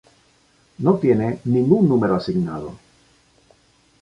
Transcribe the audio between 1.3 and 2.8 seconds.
ningún número asignado.